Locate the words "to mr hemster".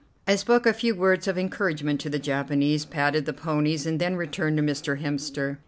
4.57-5.59